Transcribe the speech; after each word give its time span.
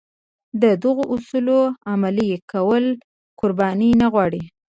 د 0.61 0.63
دغو 0.83 1.03
اصولو 1.13 1.59
عملي 1.91 2.29
کول 2.51 2.85
قرباني 3.39 3.89
نه 4.01 4.07
غواړي. 4.13 4.41